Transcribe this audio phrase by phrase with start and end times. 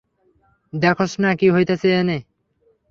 [0.73, 2.17] দেখস না কি হইতাসে এনে?